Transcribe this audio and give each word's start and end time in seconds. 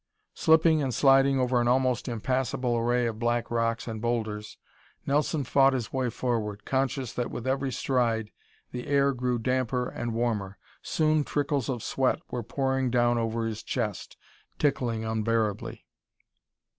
Slipping 0.33 0.81
and 0.81 0.91
sliding 0.91 1.39
over 1.39 1.61
an 1.61 1.67
almost 1.67 2.07
impassable 2.07 2.75
array 2.75 3.05
of 3.05 3.19
black 3.19 3.51
rocks 3.51 3.87
and 3.87 4.01
boulders, 4.01 4.57
Nelson 5.05 5.43
fought 5.43 5.73
his 5.73 5.93
way 5.93 6.09
forward, 6.09 6.65
conscious 6.65 7.13
that 7.13 7.29
with 7.29 7.45
every 7.45 7.71
stride 7.71 8.31
the 8.71 8.87
air 8.87 9.13
grew 9.13 9.37
damper 9.37 9.87
and 9.87 10.15
warmer. 10.15 10.57
Soon 10.81 11.23
trickles 11.23 11.69
of 11.69 11.83
sweat 11.83 12.19
were 12.31 12.41
pouring 12.41 12.89
down 12.89 13.19
over 13.19 13.45
his 13.45 13.61
chest, 13.61 14.17
tickling 14.57 15.05
unbearably. 15.05 15.85